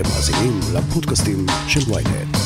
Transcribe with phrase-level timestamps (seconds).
[0.00, 2.36] אתם מאזינים לפודקאסטים של ויינט.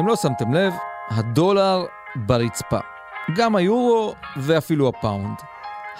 [0.00, 0.72] אם לא שמתם לב,
[1.10, 1.84] הדולר
[2.16, 2.78] ברצפה.
[3.36, 5.36] גם היורו ואפילו הפאונד.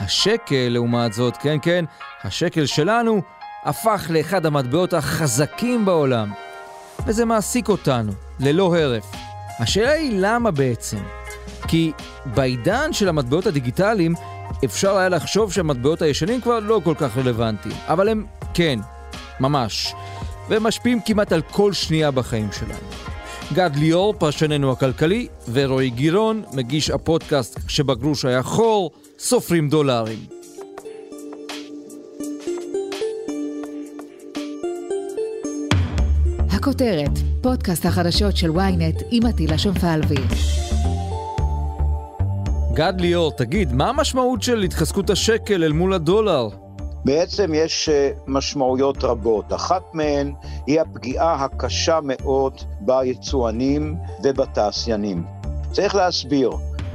[0.01, 1.85] השקל, לעומת זאת, כן כן,
[2.25, 3.23] השקל שלנו
[3.65, 6.33] הפך לאחד המטבעות החזקים בעולם.
[7.07, 9.13] וזה מעסיק אותנו, ללא הרף.
[9.59, 10.99] השאלה היא למה בעצם?
[11.69, 11.93] כי
[12.27, 14.15] בעידן של המטבעות הדיגיטליים
[14.65, 18.79] אפשר היה לחשוב שהמטבעות הישנים כבר לא כל כך רלוונטיים, אבל הם כן,
[19.41, 19.95] ממש,
[20.49, 22.89] והם משפיעים כמעט על כל שנייה בחיים שלנו.
[23.53, 30.19] גד ליאור, פרשננו הכלכלי, ורועי גירון, מגיש הפודקאסט שבגרוש היה חור, סופרים דולרים.
[36.51, 40.15] הכותרת, פודקאסט החדשות של ynet עם עטילה שומפלבי.
[42.75, 46.49] גד ליאור, תגיד, מה המשמעות של התחזקות השקל אל מול הדולר?
[47.05, 49.53] בעצם יש אה, משמעויות רבות.
[49.53, 50.33] אחת מהן
[50.67, 55.25] היא הפגיעה הקשה מאוד ביצואנים ובתעשיינים.
[55.73, 56.51] צריך להסביר,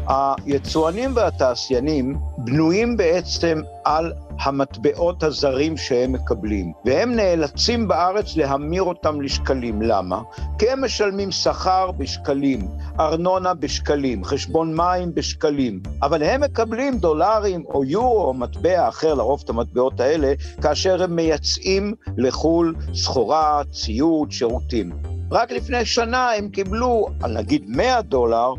[0.08, 9.82] היצואנים והתעשיינים בנויים בעצם על המטבעות הזרים שהם מקבלים, והם נאלצים בארץ להמיר אותם לשקלים.
[9.82, 10.22] למה?
[10.60, 12.68] כי הם משלמים שכר בשקלים,
[13.00, 19.42] ארנונה בשקלים, חשבון מים בשקלים, אבל הם מקבלים דולרים או יורו או מטבע אחר, לרוב
[19.44, 24.92] את המטבעות האלה, כאשר הם מייצאים לחו"ל סחורה, ציוד, שירותים.
[25.32, 28.54] רק לפני שנה הם קיבלו, נגיד 100 דולר,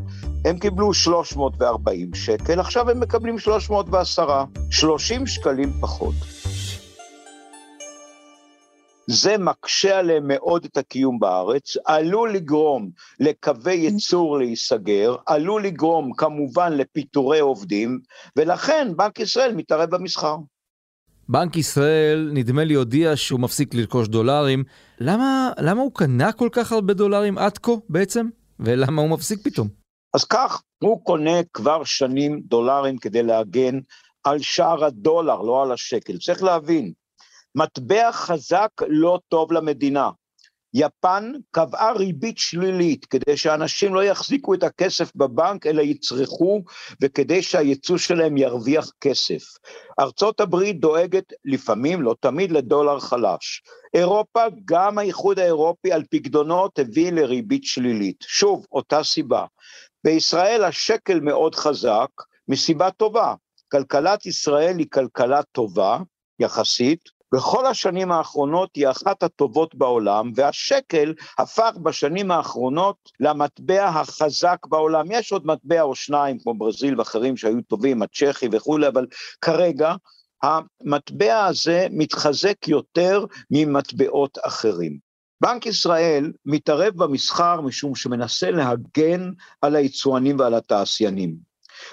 [0.45, 6.15] הם קיבלו 340 שקל, עכשיו הם מקבלים 310, 30 שקלים פחות.
[9.07, 16.73] זה מקשה עליהם מאוד את הקיום בארץ, עלול לגרום לקווי ייצור להיסגר, עלול לגרום כמובן
[16.73, 17.99] לפיטורי עובדים,
[18.37, 20.37] ולכן בנק ישראל מתערב במסחר.
[21.29, 24.65] בנק ישראל, נדמה לי, הודיע שהוא מפסיק לרכוש דולרים.
[25.01, 28.27] למה, למה הוא קנה כל כך הרבה דולרים עד כה בעצם?
[28.61, 29.78] ולמה הוא מפסיק פתאום?
[30.15, 33.79] אז כך, הוא קונה כבר שנים דולרים כדי להגן
[34.25, 36.19] על שער הדולר, לא על השקל.
[36.19, 36.93] צריך להבין,
[37.55, 40.11] מטבע חזק לא טוב למדינה.
[40.75, 46.63] יפן קבעה ריבית שלילית כדי שאנשים לא יחזיקו את הכסף בבנק אלא יצרכו
[47.03, 49.43] וכדי שהייצוא שלהם ירוויח כסף.
[50.01, 53.63] ארצות הברית דואגת לפעמים, לא תמיד, לדולר חלש.
[53.95, 58.25] אירופה, גם האיחוד האירופי על פקדונות הביא לריבית שלילית.
[58.29, 59.45] שוב, אותה סיבה.
[60.05, 62.09] בישראל השקל מאוד חזק
[62.49, 63.35] מסיבה טובה.
[63.71, 65.99] כלכלת ישראל היא כלכלה טובה,
[66.41, 67.01] יחסית,
[67.35, 75.07] בכל השנים האחרונות היא אחת הטובות בעולם, והשקל הפך בשנים האחרונות למטבע החזק בעולם.
[75.11, 79.07] יש עוד מטבע או שניים, כמו ברזיל ואחרים שהיו טובים, הצ'כי וכולי, אבל
[79.43, 79.95] כרגע
[80.43, 85.08] המטבע הזה מתחזק יותר ממטבעות אחרים.
[85.41, 89.31] בנק ישראל מתערב במסחר משום שמנסה להגן
[89.63, 91.37] על היצואנים ועל התעשיינים.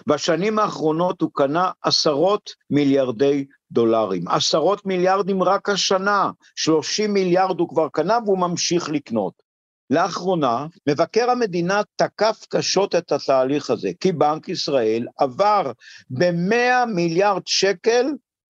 [0.07, 7.88] בשנים האחרונות הוא קנה עשרות מיליארדי דולרים, עשרות מיליארדים רק השנה, 30 מיליארד הוא כבר
[7.89, 9.45] קנה והוא ממשיך לקנות.
[9.89, 15.72] לאחרונה, מבקר המדינה תקף קשות את התהליך הזה, כי בנק ישראל עבר
[16.09, 18.06] ב-100 מיליארד שקל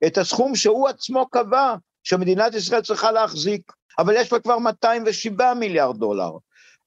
[0.07, 3.71] את הסכום שהוא עצמו קבע שמדינת ישראל צריכה להחזיק.
[3.99, 6.31] אבל יש לה כבר 207 מיליארד דולר.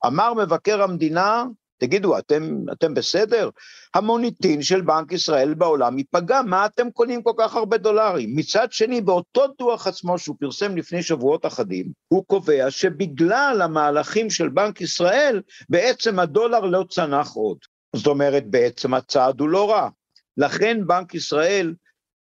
[0.06, 1.44] אמר מבקר המדינה,
[1.78, 3.50] תגידו, אתם, אתם בסדר?
[3.94, 8.36] המוניטין של בנק ישראל בעולם ייפגע, מה אתם קונים כל כך הרבה דולרים?
[8.36, 14.48] מצד שני, באותו דוח עצמו שהוא פרסם לפני שבועות אחדים, הוא קובע שבגלל המהלכים של
[14.48, 17.58] בנק ישראל, בעצם הדולר לא צנח עוד.
[17.96, 19.88] זאת אומרת, בעצם הצעד הוא לא רע.
[20.36, 21.74] לכן בנק ישראל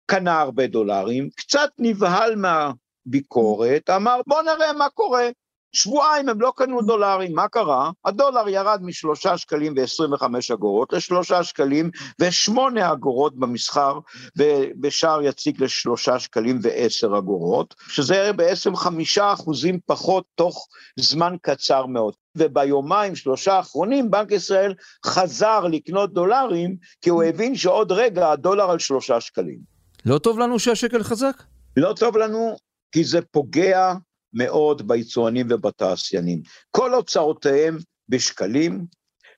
[0.07, 2.71] קנה הרבה דולרים, קצת נבהל מה...
[3.07, 5.29] ביקורת, אמר בוא נראה מה קורה.
[5.73, 7.91] שבועיים הם לא קנו דולרים, מה קרה?
[8.05, 13.99] הדולר ירד משלושה שקלים ועשרים וחמש אגורות לשלושה שקלים ושמונה אגורות במסחר,
[14.37, 22.15] ובשער יציג לשלושה שקלים ועשר אגורות, שזה בעצם חמישה אחוזים פחות תוך זמן קצר מאוד.
[22.37, 24.75] וביומיים, שלושה האחרונים, בנק ישראל
[25.07, 29.59] חזר לקנות דולרים, כי הוא הבין שעוד רגע הדולר על שלושה שקלים.
[30.07, 31.43] לא טוב לנו שהשקל חזק?
[31.77, 32.57] לא טוב לנו
[32.93, 33.93] כי זה פוגע
[34.33, 36.43] מאוד ביצואנים ובתעשיינים.
[36.71, 37.79] כל הוצאותיהם
[38.09, 38.87] בשקלים,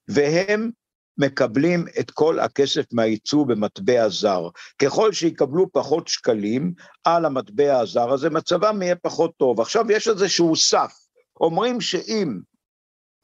[0.08, 0.70] והם
[1.18, 4.48] מקבלים את כל הכסף מהייצוא במטבע זר.
[4.78, 6.72] ככל שיקבלו פחות שקלים
[7.04, 9.60] על המטבע הזר הזה, מצבם יהיה פחות טוב.
[9.60, 10.92] עכשיו יש איזשהו סף,
[11.40, 12.38] אומרים שאם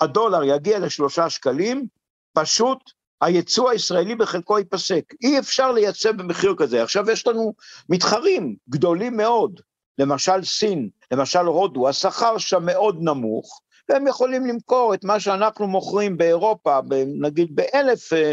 [0.00, 1.86] הדולר יגיע לשלושה שקלים,
[2.32, 2.78] פשוט
[3.20, 5.04] הייצוא הישראלי בחלקו ייפסק.
[5.22, 6.82] אי אפשר לייצא במחיר כזה.
[6.82, 7.54] עכשיו יש לנו
[7.88, 9.60] מתחרים גדולים מאוד,
[10.00, 16.16] למשל סין, למשל הודו, השכר שם מאוד נמוך, והם יכולים למכור את מה שאנחנו מוכרים
[16.16, 16.78] באירופה,
[17.20, 18.32] נגיד באלף אה,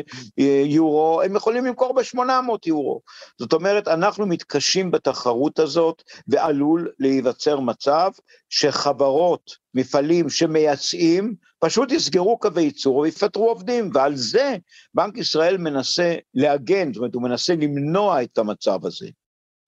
[0.66, 3.02] יורו, הם יכולים למכור בשמונה מאות יורו.
[3.40, 8.12] זאת אומרת, אנחנו מתקשים בתחרות הזאת, ועלול להיווצר מצב
[8.50, 14.58] שחברות, מפעלים שמייצאים, פשוט יסגרו קווי ייצור ויפטרו עובדים, ועל זה
[14.94, 19.08] בנק ישראל מנסה להגן, זאת אומרת, הוא מנסה למנוע את המצב הזה.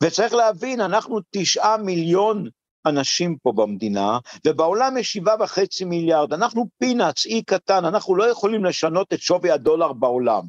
[0.04, 2.50] וצריך להבין, אנחנו תשעה מיליון
[2.86, 8.66] אנשים פה במדינה, ובעולם יש שבעה וחצי מיליארד, אנחנו פינאץ, אי קטן, אנחנו לא יכולים
[8.66, 10.44] לשנות את שווי הדולר בעולם.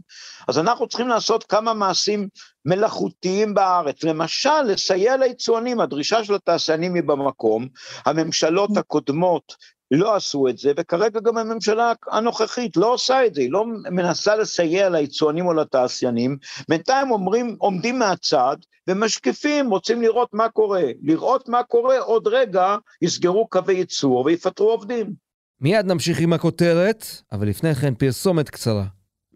[0.49, 2.29] אז אנחנו צריכים לעשות כמה מעשים
[2.65, 7.69] מלאכותיים בארץ, למשל לסייע ליצואנים, הדרישה של התעשיינים היא במקום,
[8.07, 9.55] הממשלות הקודמות
[9.91, 14.37] לא עשו את זה, וכרגע גם הממשלה הנוכחית לא עושה את זה, היא לא מנסה
[14.37, 16.37] לסייע ליצואנים או לתעשיינים,
[16.69, 18.57] בינתיים אומרים, עומדים מהצד
[18.89, 20.85] ומשקיפים, רוצים לראות מה קורה.
[21.03, 25.13] לראות מה קורה, עוד רגע יסגרו קווי ייצור ויפטרו עובדים.
[25.61, 28.85] מיד נמשיך עם הכותרת, אבל לפני כן פרסומת קצרה.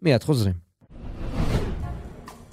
[0.01, 0.64] מיד חוזרים.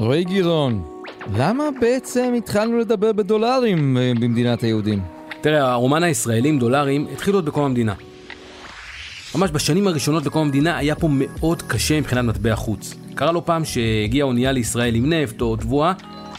[0.00, 0.82] רועי גירון,
[1.36, 5.02] למה בעצם התחלנו לדבר בדולרים אה, במדינת היהודים?
[5.40, 7.94] תראה, הרומן הישראלי עם דולרים התחיל עוד בקום המדינה.
[9.34, 12.94] ממש בשנים הראשונות לקום המדינה היה פה מאוד קשה מבחינת מטבע חוץ.
[13.14, 15.92] קרה לא פעם שהגיעה אונייה לישראל עם נפט או תבואה,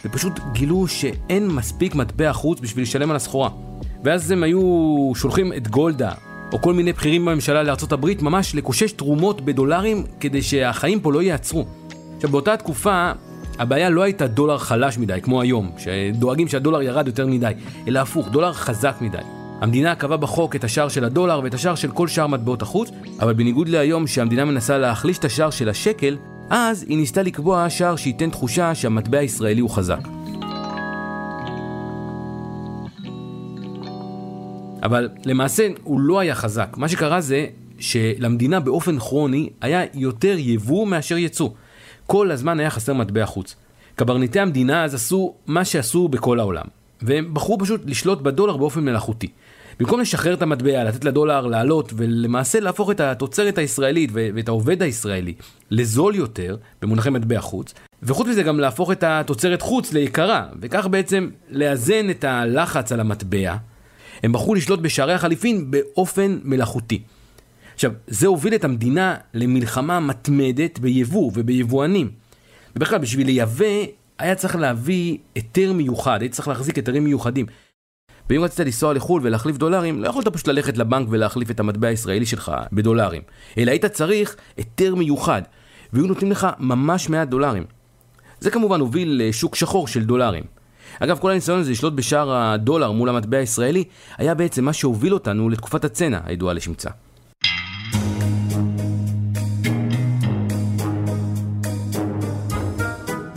[0.06, 3.50] ופשוט גילו שאין מספיק מטבע חוץ בשביל לשלם על הסחורה.
[4.04, 4.62] ואז הם היו
[5.16, 6.12] שולחים את גולדה,
[6.54, 11.22] או כל מיני בכירים בממשלה לארצות הברית, ממש לקושש תרומות בדולרים כדי שהחיים פה לא
[11.22, 11.66] ייעצרו.
[12.16, 13.12] עכשיו, באותה תקופה
[13.60, 17.52] הבעיה לא הייתה דולר חלש מדי, כמו היום, שדואגים שהדולר ירד יותר מדי,
[17.88, 19.18] אלא הפוך, דולר חזק מדי.
[19.62, 23.34] המדינה קבעה בחוק את השער של הדולר ואת השער של כל שאר מטבעות החוץ, אבל
[23.34, 26.18] בניגוד להיום שהמדינה מנסה להחליש את השער של השקל,
[26.50, 30.00] אז היא ניסתה לקבוע שער שייתן תחושה שהמטבע הישראלי הוא חזק.
[34.84, 36.76] אבל למעשה הוא לא היה חזק.
[36.78, 37.46] מה שקרה זה
[37.80, 41.50] שלמדינה באופן כרוני היה יותר יבוא מאשר יצוא.
[42.12, 43.56] כל הזמן היה חסר מטבע חוץ.
[43.96, 46.66] קברניטי המדינה אז עשו מה שעשו בכל העולם,
[47.02, 49.28] והם בחרו פשוט לשלוט בדולר באופן מלאכותי.
[49.80, 55.34] במקום לשחרר את המטבע, לתת לדולר לעלות, ולמעשה להפוך את התוצרת הישראלית ואת העובד הישראלי
[55.72, 57.74] לזול יותר, במונחי מטבע חוץ,
[58.04, 63.56] וחוץ מזה גם להפוך את התוצרת חוץ ליקרה, וכך בעצם לאזן את הלחץ על המטבע,
[64.24, 67.02] הם בחרו לשלוט בשערי החליפין באופן מלאכותי.
[67.80, 72.12] עכשיו, זה הוביל את המדינה למלחמה מתמדת ביבוא וביבואנים.
[72.76, 73.66] ובכלל, בשביל לייבא,
[74.20, 77.46] היה צריך להביא היתר מיוחד, היית צריך להחזיק היתרים מיוחדים.
[78.30, 82.26] ואם רצית לנסוע לחו"ל ולהחליף דולרים, לא יכולת פשוט ללכת לבנק ולהחליף את המטבע הישראלי
[82.26, 83.22] שלך בדולרים,
[83.58, 85.42] אלא היית צריך היתר מיוחד,
[85.94, 87.63] והיו נותנים לך ממש מעט דולרים.
[88.39, 90.44] זה כמובן הוביל לשוק שחור של דולרים.
[91.00, 93.84] אגב, כל הניסיון הזה לשלוט בשער הדולר מול המטבע הישראלי,
[94.18, 96.89] היה בעצם מה שהוביל אותנו לתקופת הצנע הידועה לשמצה.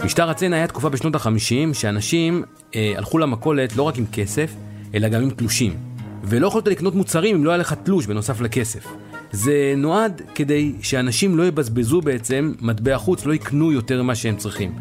[0.04, 2.42] משטר הצנע היה תקופה בשנות החמישים שאנשים
[2.74, 4.54] אה, הלכו למכולת לא רק עם כסף,
[4.94, 5.76] אלא גם עם תלושים.
[6.24, 8.86] ולא יכולת לקנות מוצרים אם לא היה לך תלוש בנוסף לכסף.
[9.32, 14.72] זה נועד כדי שאנשים לא יבזבזו בעצם מטבע חוץ, לא יקנו יותר ממה שהם צריכים.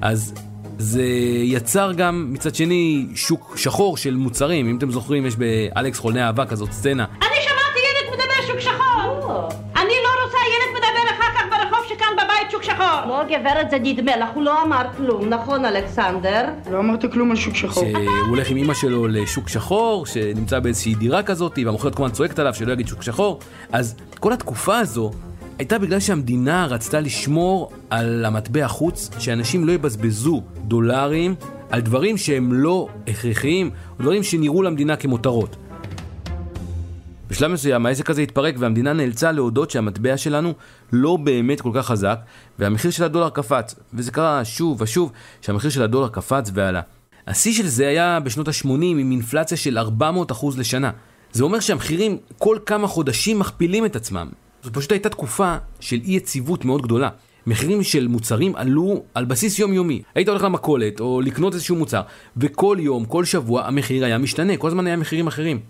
[0.00, 0.34] אז
[0.78, 1.04] זה
[1.44, 6.46] יצר גם מצד שני שוק שחור של מוצרים, אם אתם זוכרים יש באלכס חולני אהבה
[6.46, 7.04] כזאת סצנה.
[13.18, 16.44] לא גברת זה נדמה לך, הוא לא אמר כלום, נכון אלכסנדר?
[16.70, 17.84] לא אמרתי כלום על שוק שחור.
[17.84, 22.38] שהוא הולך עם אמא שלו לשוק שחור, שנמצא באיזושהי דירה כזאת, והמוכרת כל הזמן צועקת
[22.38, 23.38] עליו שלא יגיד שוק שחור.
[23.72, 25.10] אז כל התקופה הזו
[25.58, 31.34] הייתה בגלל שהמדינה רצתה לשמור על המטבע חוץ, שאנשים לא יבזבזו דולרים
[31.70, 33.70] על דברים שהם לא הכרחיים,
[34.00, 35.56] דברים שנראו למדינה כמותרות.
[37.30, 40.54] בשלב מסוים העסק הזה התפרק והמדינה נאלצה להודות שהמטבע שלנו
[40.92, 42.18] לא באמת כל כך חזק
[42.58, 46.80] והמחיר של הדולר קפץ וזה קרה שוב ושוב שהמחיר של הדולר קפץ ועלה.
[47.26, 50.90] השיא של זה היה בשנות ה-80 עם אינפלציה של 400% לשנה.
[51.32, 54.28] זה אומר שהמחירים כל כמה חודשים מכפילים את עצמם.
[54.62, 57.08] זאת פשוט הייתה תקופה של אי יציבות מאוד גדולה.
[57.46, 60.02] מחירים של מוצרים עלו על בסיס יומיומי.
[60.14, 62.00] היית הולך למכולת או לקנות איזשהו מוצר,
[62.36, 65.60] וכל יום, כל שבוע, המחיר היה משתנה, כל הזמן היה מחירים אחרים.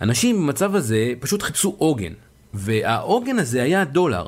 [0.00, 2.12] אנשים במצב הזה פשוט חיפשו עוגן,
[2.54, 4.26] והעוגן הזה היה הדולר.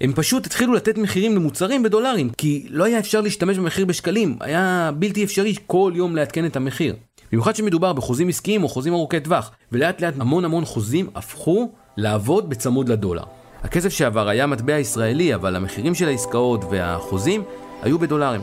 [0.00, 4.90] הם פשוט התחילו לתת מחירים למוצרים בדולרים, כי לא היה אפשר להשתמש במחיר בשקלים, היה
[4.94, 6.96] בלתי אפשרי כל יום לעדכן את המחיר.
[7.32, 12.50] במיוחד שמדובר בחוזים עסקיים או חוזים ארוכי טווח, ולאט לאט המון המון חוזים הפכו לעבוד
[12.50, 13.22] בצמוד לדולר.
[13.62, 17.42] הכסף שעבר היה מטבע ישראלי, אבל המחירים של העסקאות והחוזים
[17.82, 18.40] היו בדולרים.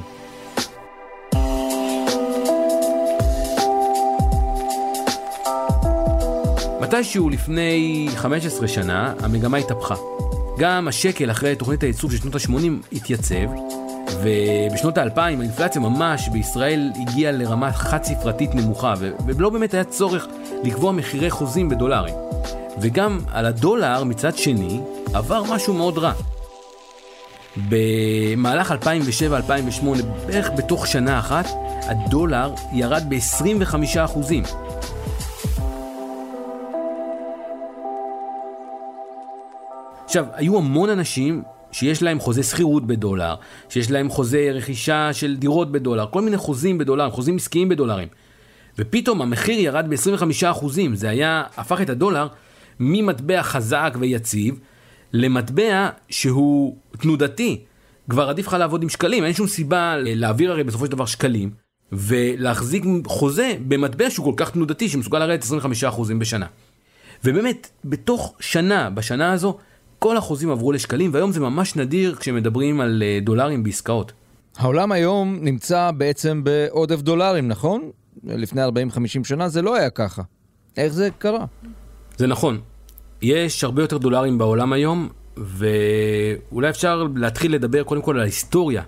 [6.85, 9.95] מתישהו לפני 15 שנה, המגמה התהפכה.
[10.57, 13.35] גם השקל אחרי תוכנית הייצוב של שנות ה-80 התייצב,
[14.23, 18.93] ובשנות האלפיים האינפלציה ממש בישראל הגיעה לרמה חד ספרתית נמוכה,
[19.27, 20.27] ולא באמת היה צורך
[20.63, 22.15] לקבוע מחירי חוזים בדולרים.
[22.81, 24.79] וגם על הדולר מצד שני
[25.13, 26.13] עבר משהו מאוד רע.
[27.69, 28.73] במהלך
[29.81, 29.85] 2007-2008,
[30.27, 31.45] בערך בתוך שנה אחת,
[31.87, 34.47] הדולר ירד ב-25%.
[40.17, 43.35] עכשיו, היו המון אנשים שיש להם חוזה שכירות בדולר,
[43.69, 48.07] שיש להם חוזה רכישה של דירות בדולר, כל מיני חוזים בדולר, חוזים עסקיים בדולרים.
[48.79, 52.27] ופתאום המחיר ירד ב-25%, זה היה, הפך את הדולר
[52.79, 54.59] ממטבע חזק ויציב
[55.13, 57.63] למטבע שהוא תנודתי.
[58.09, 61.51] כבר עדיף לך לעבוד עם שקלים, אין שום סיבה להעביר הרי בסופו של דבר שקלים
[61.91, 66.45] ולהחזיק חוזה במטבע שהוא כל כך תנודתי שמסוגל לרדת 25% בשנה.
[67.25, 69.57] ובאמת, בתוך שנה, בשנה הזו,
[70.05, 74.13] כל החוזים עברו לשקלים, והיום זה ממש נדיר כשמדברים על אה, דולרים בעסקאות.
[74.57, 77.89] העולם היום נמצא בעצם בעודף דולרים, נכון?
[78.23, 78.67] לפני 40-50
[79.23, 80.21] שנה זה לא היה ככה.
[80.77, 81.45] איך זה קרה?
[82.17, 82.59] זה נכון.
[83.21, 88.83] יש הרבה יותר דולרים בעולם היום, ואולי אפשר להתחיל לדבר קודם כל על ההיסטוריה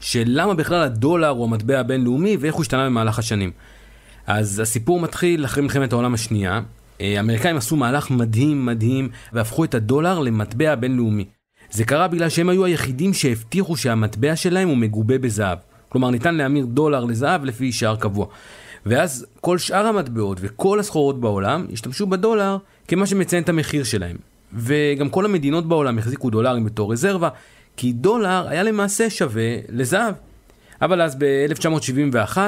[0.00, 3.50] של למה בכלל הדולר הוא המטבע הבינלאומי ואיך הוא השתנה במהלך השנים.
[4.26, 6.60] אז הסיפור מתחיל אחרי מלחמת העולם השנייה.
[7.02, 11.24] אה, האמריקאים עשו מהלך מדהים מדהים והפכו את הדולר למטבע בינלאומי.
[11.70, 15.58] זה קרה בגלל שהם היו היחידים שהבטיחו שהמטבע שלהם הוא מגובה בזהב.
[15.88, 18.26] כלומר ניתן להמיר דולר לזהב לפי שער קבוע.
[18.86, 22.56] ואז כל שאר המטבעות וכל הסחורות בעולם השתמשו בדולר
[22.88, 24.16] כמה שמציין את המחיר שלהם.
[24.52, 27.28] וגם כל המדינות בעולם החזיקו דולרים בתור רזרבה,
[27.76, 30.14] כי דולר היה למעשה שווה לזהב.
[30.82, 32.38] אבל אז ב-1971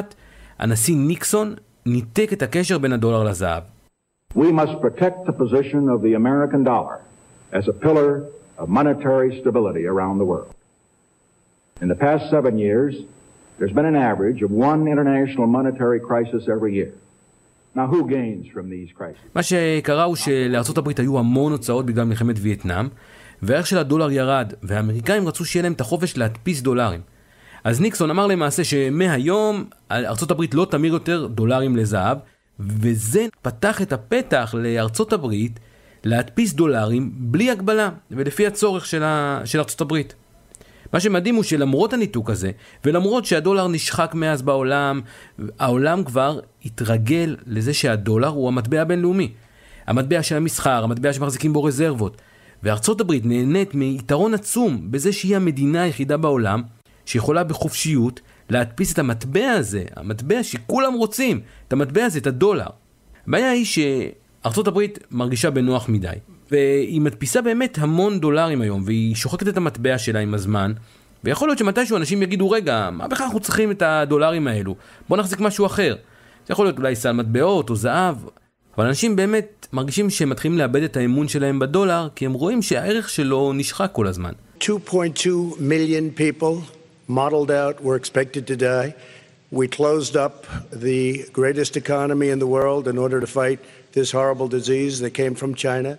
[0.58, 1.54] הנשיא ניקסון
[1.86, 3.62] ניתק את הקשר בין הדולר לזהב.
[4.34, 6.98] We must protect the position of the American dollar
[7.52, 8.10] as a pillar
[8.58, 10.52] of monetary stability around the world.
[11.82, 12.94] In the past seven years,
[13.58, 16.92] There's been an average of one international monetary crisis every year.
[19.34, 22.88] מה שקרה הוא שלארצות הברית היו המון הוצאות בגלל מלחמת וייטנאם,
[23.42, 27.00] והערך של הדולר ירד, והאמריקאים רצו שיהיה להם את החופש להדפיס דולרים.
[27.64, 32.18] אז ניקסון אמר למעשה שמהיום ארצות הברית לא תמיר יותר דולרים לזהב,
[32.60, 35.60] וזה פתח את הפתח לארצות הברית
[36.04, 39.40] להדפיס דולרים בלי הגבלה, ולפי הצורך של, ה...
[39.44, 40.14] של ארצות הברית.
[40.92, 42.50] מה שמדהים הוא שלמרות הניתוק הזה,
[42.84, 45.00] ולמרות שהדולר נשחק מאז בעולם,
[45.58, 49.32] העולם כבר התרגל לזה שהדולר הוא המטבע הבינלאומי.
[49.86, 52.22] המטבע של המסחר, המטבע שמחזיקים בו רזרבות.
[52.62, 56.62] וארצות הברית נהנית מיתרון עצום בזה שהיא המדינה היחידה בעולם
[57.06, 58.20] שיכולה בחופשיות
[58.50, 62.66] להדפיס את המטבע הזה, המטבע שכולם רוצים, את המטבע הזה, את הדולר.
[63.28, 66.08] הבעיה היא שארצות הברית מרגישה בנוח מדי.
[66.50, 70.72] והיא מדפיסה באמת המון דולרים היום, והיא שוחקת את המטבע שלה עם הזמן,
[71.24, 74.76] ויכול להיות שמתישהו אנשים יגידו, רגע, מה בכלל אנחנו צריכים את הדולרים האלו?
[75.08, 75.96] בוא נחזיק משהו אחר.
[76.46, 78.16] זה יכול להיות אולי סל מטבעות או זהב,
[78.76, 83.08] אבל אנשים באמת מרגישים שהם מתחילים לאבד את האמון שלהם בדולר, כי הם רואים שהערך
[83.08, 84.32] שלו נשחק כל הזמן.
[84.60, 84.66] 2.2
[85.58, 88.94] million people modeled out were expected to die.
[89.50, 93.60] We closed up the greatest economy in the world in order to fight
[93.92, 95.96] this horrible disease that came from China.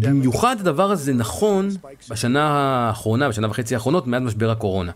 [0.00, 1.68] במיוחד הדבר הזה נכון
[2.10, 4.92] בשנה האחרונה, בשנה וחצי האחרונות, מאז משבר הקורונה.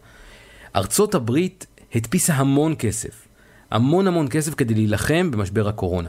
[0.76, 3.28] ארצות הברית הדפיסה המון כסף,
[3.70, 6.08] המון המון כסף כדי להילחם במשבר הקורונה.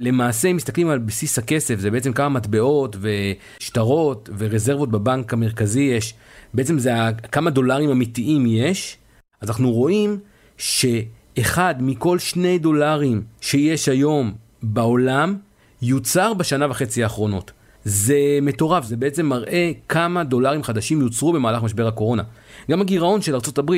[0.00, 6.14] למעשה, אם מסתכלים על בסיס הכסף, זה בעצם כמה מטבעות ושטרות ורזרבות בבנק המרכזי יש,
[6.54, 6.92] בעצם זה
[7.32, 8.96] כמה דולרים אמיתיים יש,
[9.40, 10.18] אז אנחנו רואים
[10.56, 15.36] שאחד מכל שני דולרים שיש היום בעולם,
[15.82, 17.52] יוצר בשנה וחצי האחרונות.
[17.84, 22.22] זה מטורף, זה בעצם מראה כמה דולרים חדשים יוצרו במהלך משבר הקורונה.
[22.70, 23.72] גם הגירעון של ארה"ב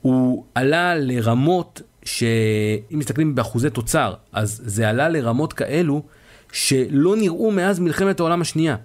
[0.00, 6.02] הוא עלה לרמות שאם מסתכלים באחוזי תוצר, אז זה עלה לרמות כאלו
[6.52, 8.76] שלא נראו מאז מלחמת העולם השנייה.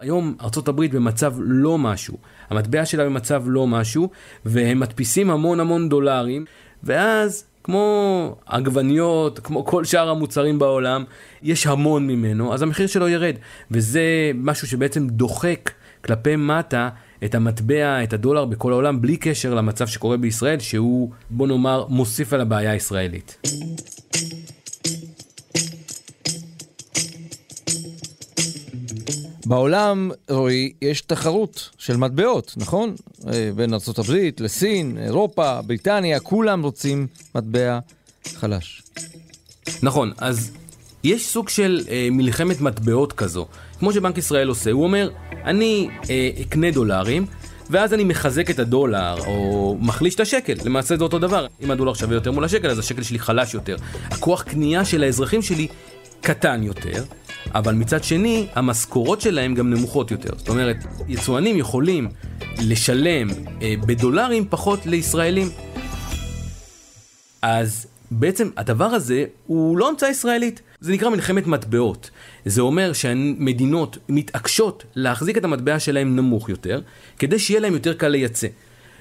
[0.00, 2.16] היום ארה"ב במצב לא משהו,
[2.50, 4.10] המטבע שלה במצב לא משהו,
[4.44, 6.44] והם מדפיסים המון המון דולרים,
[6.82, 11.04] ואז כמו עגבניות, כמו כל שאר המוצרים בעולם,
[11.42, 13.34] יש המון ממנו, אז המחיר שלו ירד.
[13.70, 15.70] וזה משהו שבעצם דוחק
[16.06, 16.88] כלפי מטה
[17.24, 22.32] את המטבע, את הדולר בכל העולם, בלי קשר למצב שקורה בישראל, שהוא, בוא נאמר, מוסיף
[22.32, 23.46] על הבעיה הישראלית.
[29.46, 32.94] בעולם, רועי, יש תחרות של מטבעות, נכון?
[33.32, 37.78] אה, בין ארה"ב לסין, אירופה, בריטניה, כולם רוצים מטבע
[38.34, 38.82] חלש.
[39.82, 40.50] נכון, אז
[41.06, 43.46] יש סוג של אה, מלחמת מטבעות כזו,
[43.78, 45.10] כמו שבנק ישראל עושה, הוא אומר,
[45.44, 47.26] אני אה, אקנה דולרים,
[47.70, 51.46] ואז אני מחזק את הדולר, או מחליש את השקל, למעשה זה אותו דבר.
[51.62, 53.76] אם הדולר שווה יותר מול השקל, אז השקל שלי חלש יותר.
[54.04, 55.68] הכוח קנייה של האזרחים שלי
[56.20, 57.04] קטן יותר,
[57.54, 60.30] אבל מצד שני, המשכורות שלהם גם נמוכות יותר.
[60.36, 60.76] זאת אומרת,
[61.08, 62.08] יצואנים יכולים
[62.58, 63.28] לשלם
[63.62, 65.48] אה, בדולרים פחות לישראלים.
[67.42, 72.10] אז בעצם הדבר הזה הוא לא המצאה ישראלית, זה נקרא מלחמת מטבעות.
[72.44, 76.80] זה אומר שהמדינות מתעקשות להחזיק את המטבע שלהם נמוך יותר,
[77.18, 78.46] כדי שיהיה להם יותר קל לייצא.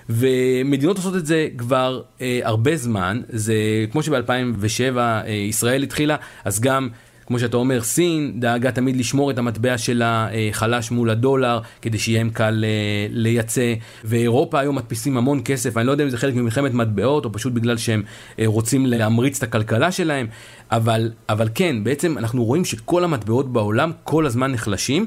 [0.10, 3.56] ומדינות עושות את זה כבר אה, הרבה זמן, זה
[3.92, 6.15] כמו שב-2007 אה, ישראל התחילה,
[6.46, 6.89] אז גם
[7.27, 11.98] כמו שאתה אומר, סין דאגה תמיד לשמור את המטבע שלה אה, חלש מול הדולר, כדי
[11.98, 16.17] שיהיה להם קל אה, לייצא, ואירופה היום מדפיסים המון כסף, אני לא יודע אם זה
[16.17, 18.03] חלק ממלחמת מטבעות, או פשוט בגלל שהם
[18.39, 20.27] אה, רוצים להמריץ את הכלכלה שלהם,
[20.72, 25.05] אבל, אבל כן, בעצם אנחנו רואים שכל המטבעות בעולם כל הזמן נחלשים,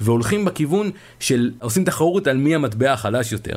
[0.00, 3.54] והולכים בכיוון של עושים תחרות על מי המטבע החלש יותר.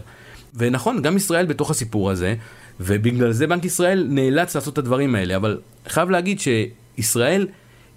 [0.55, 2.35] ונכון, גם ישראל בתוך הסיפור הזה,
[2.79, 7.47] ובגלל זה בנק ישראל נאלץ לעשות את הדברים האלה, אבל חייב להגיד שישראל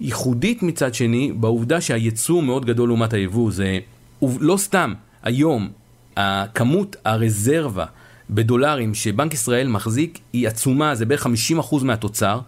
[0.02, 3.50] ייחודית מצד שני בעובדה שהייצוא מאוד גדול לעומת היבוא.
[3.50, 3.78] זה
[4.23, 5.68] לא סתם, היום
[6.16, 7.85] הכמות הרזרבה
[8.30, 11.26] בדולרים שבנק ישראל מחזיק היא עצומה, זה בערך
[11.71, 12.41] 50% מהתוצר,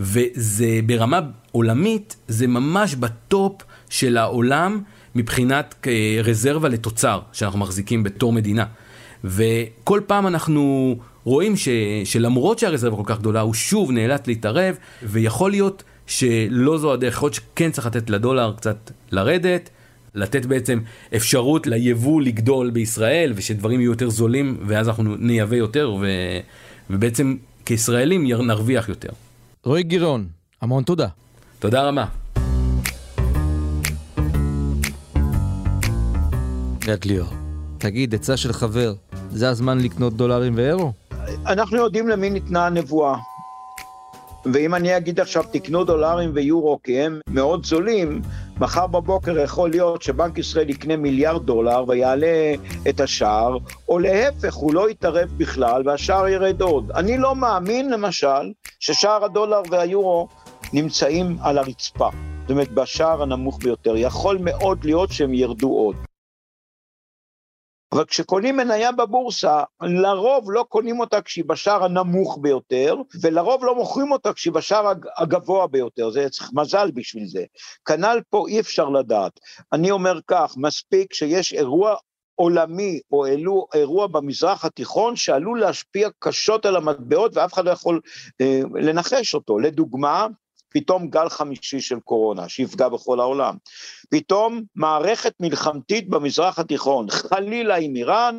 [0.00, 1.20] וזה ברמה
[1.52, 4.80] עולמית, זה ממש בטופ של העולם
[5.14, 8.64] מבחינת אה, רזרבה לתוצר שאנחנו מחזיקים בתור מדינה.
[9.24, 11.68] וכל פעם אנחנו רואים ש,
[12.04, 17.26] שלמרות שהרזרבה כל כך גדולה, הוא שוב נאלץ להתערב, ויכול להיות שלא זו הדרך, יכול
[17.26, 19.70] להיות שכן צריך לתת לדולר קצת לרדת,
[20.14, 20.80] לתת בעצם
[21.16, 26.06] אפשרות ליבוא לגדול בישראל, ושדברים יהיו יותר זולים, ואז אנחנו נייבא יותר, ו...
[26.90, 29.08] ובעצם כישראלים נרוויח יותר.
[29.64, 30.26] רועי גירון,
[30.62, 31.08] המון תודה.
[31.58, 32.04] תודה רבה.
[36.78, 37.28] גד ליאור,
[37.78, 38.94] תגיד, עצה של חבר,
[39.30, 40.92] זה הזמן לקנות דולרים ואירו?
[41.46, 43.16] אנחנו יודעים למי ניתנה הנבואה.
[44.44, 48.22] ואם אני אגיד עכשיו תקנו דולרים ויורו כי הם מאוד זולים,
[48.60, 52.54] מחר בבוקר יכול להיות שבנק ישראל יקנה מיליארד דולר ויעלה
[52.88, 53.56] את השער,
[53.88, 56.90] או להפך, הוא לא יתערב בכלל והשער ירד עוד.
[56.90, 60.28] אני לא מאמין, למשל, ששער הדולר והיורו
[60.72, 62.08] נמצאים על הרצפה.
[62.40, 63.96] זאת אומרת, בשער הנמוך ביותר.
[63.96, 65.96] יכול מאוד להיות שהם ירדו עוד.
[67.92, 74.12] אבל כשקונים מניה בבורסה, לרוב לא קונים אותה כשהיא בשער הנמוך ביותר, ולרוב לא מוכרים
[74.12, 77.44] אותה כשהיא בשער הגבוה ביותר, זה צריך מזל בשביל זה.
[77.84, 79.40] כנ"ל פה אי אפשר לדעת.
[79.72, 81.96] אני אומר כך, מספיק שיש אירוע
[82.34, 88.00] עולמי או אלו, אירוע במזרח התיכון שעלול להשפיע קשות על המטבעות ואף אחד לא יכול
[88.40, 89.58] אה, לנחש אותו.
[89.58, 90.26] לדוגמה,
[90.68, 93.56] פתאום גל חמישי של קורונה שיפגע בכל העולם.
[94.10, 98.38] פתאום מערכת מלחמתית במזרח התיכון, חלילה עם איראן,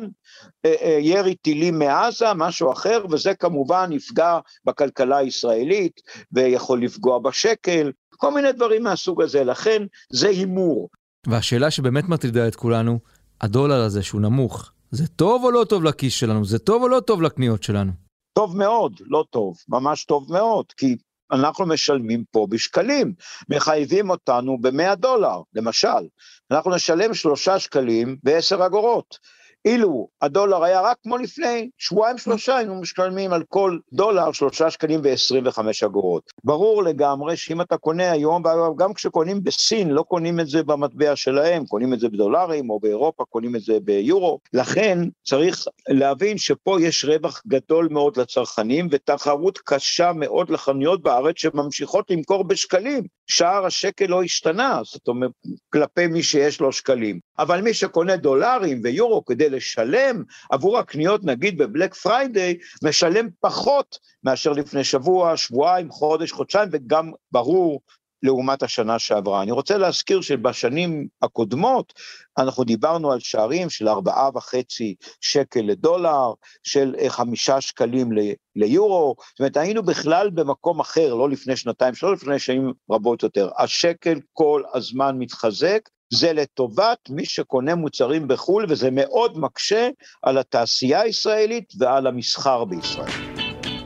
[0.64, 6.00] אה, אה, ירי טילים מעזה, משהו אחר, וזה כמובן יפגע בכלכלה הישראלית
[6.32, 10.88] ויכול לפגוע בשקל, כל מיני דברים מהסוג הזה, לכן זה הימור.
[11.26, 12.98] והשאלה שבאמת מטרידה את כולנו,
[13.40, 16.44] הדולר הזה שהוא נמוך, זה טוב או לא טוב לכיס שלנו?
[16.44, 17.92] זה טוב או לא טוב לקניות שלנו?
[18.32, 20.96] טוב מאוד, לא טוב, ממש טוב מאוד, כי
[21.32, 23.12] אנחנו משלמים פה בשקלים,
[23.48, 26.06] מחייבים אותנו ב-100 דולר, למשל.
[26.50, 29.18] אנחנו נשלם שלושה שקלים ועשר אגורות.
[29.64, 35.00] אילו הדולר היה רק כמו לפני שבועיים שלושה, היינו משלמים על כל דולר שלושה שקלים
[35.04, 36.22] ועשרים וחמש אגורות.
[36.44, 38.42] ברור לגמרי שאם אתה קונה היום,
[38.76, 43.24] גם כשקונים בסין, לא קונים את זה במטבע שלהם, קונים את זה בדולרים, או באירופה
[43.24, 44.38] קונים את זה ביורו.
[44.52, 52.10] לכן צריך להבין שפה יש רווח גדול מאוד לצרכנים, ותחרות קשה מאוד לחנויות בארץ שממשיכות
[52.10, 53.04] למכור בשקלים.
[53.30, 55.30] שער השקל לא השתנה, זאת אומרת,
[55.72, 57.20] כלפי מי שיש לו שקלים.
[57.38, 64.52] אבל מי שקונה דולרים ויורו כדי לשלם עבור הקניות, נגיד בבלק פריידיי, משלם פחות מאשר
[64.52, 67.80] לפני שבוע, שבועיים, חודש, חודשיים, וגם ברור
[68.22, 69.42] לעומת השנה שעברה.
[69.42, 71.92] אני רוצה להזכיר שבשנים הקודמות
[72.38, 78.10] אנחנו דיברנו על שערים של ארבעה וחצי שקל לדולר, של אה, חמישה שקלים
[78.56, 83.48] ליורו, זאת אומרת היינו בכלל במקום אחר, לא לפני שנתיים, שלא לפני שנים רבות יותר.
[83.58, 85.80] השקל כל הזמן מתחזק,
[86.12, 89.88] זה לטובת מי שקונה מוצרים בחו"ל, וזה מאוד מקשה
[90.22, 93.10] על התעשייה הישראלית ועל המסחר בישראל.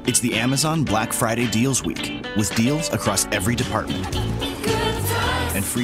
[0.07, 4.17] It's the Amazon Black Friday Deals Week, with deals across every department.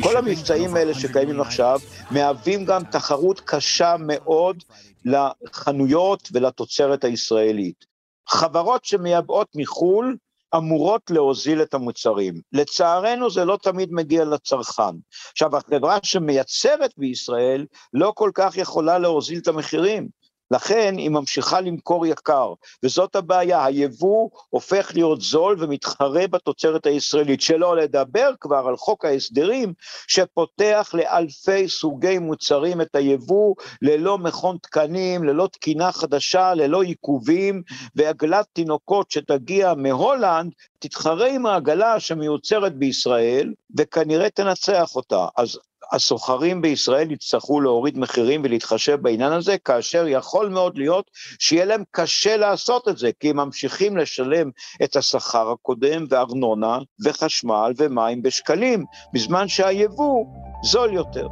[0.03, 4.65] כל המבצעים האלה שקיימים עכשיו מהווים גם תחרות קשה מאוד
[5.05, 7.85] לחנויות ולתוצרת הישראלית.
[8.29, 10.17] חברות שמייבאות מחו"ל
[10.57, 12.35] אמורות להוזיל את המוצרים.
[12.53, 14.97] לצערנו זה לא תמיד מגיע לצרכן.
[15.33, 20.09] עכשיו, החברה שמייצרת בישראל לא כל כך יכולה להוזיל את המחירים.
[20.51, 22.53] לכן היא ממשיכה למכור יקר,
[22.85, 29.73] וזאת הבעיה, היבוא הופך להיות זול ומתחרה בתוצרת הישראלית, שלא לדבר כבר על חוק ההסדרים
[30.07, 37.63] שפותח לאלפי סוגי מוצרים את היבוא ללא מכון תקנים, ללא תקינה חדשה, ללא עיכובים,
[37.97, 45.27] ועגלת תינוקות שתגיע מהולנד תתחרה עם העגלה שמיוצרת בישראל וכנראה תנצח אותה.
[45.37, 45.59] אז
[45.93, 52.37] הסוחרים בישראל יצטרכו להוריד מחירים ולהתחשב בעניין הזה, כאשר יכול מאוד להיות שיהיה להם קשה
[52.37, 54.51] לעשות את זה, כי הם ממשיכים לשלם
[54.85, 60.25] את השכר הקודם וארנונה וחשמל ומים בשקלים, בזמן שהיבוא
[60.65, 61.29] זול יותר.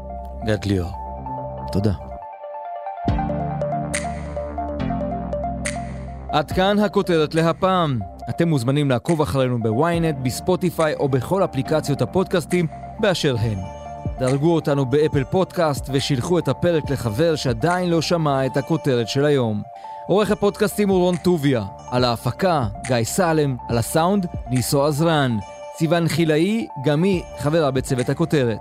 [0.46, 0.90] גד ליאור,
[1.72, 1.92] תודה.
[6.32, 7.98] עד כאן הכותרת להפעם.
[8.30, 12.66] אתם מוזמנים לעקוב אחרינו בוויינט, בספוטיפיי או בכל אפליקציות הפודקאסטים
[13.00, 13.77] באשר הן.
[14.18, 19.62] דרגו אותנו באפל פודקאסט ושילחו את הפרק לחבר שעדיין לא שמע את הכותרת של היום.
[20.08, 25.38] עורך הפודקאסטים הוא רון טוביה, על ההפקה, גיא סלם, על הסאונד, ניסו עזרן,
[25.76, 28.60] סיון חילאי, גם היא חברה בצוות הכותרת.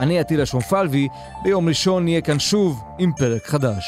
[0.00, 1.08] אני עטילה שומפלבי,
[1.42, 3.84] ביום ראשון נהיה כאן שוב עם פרק חדש.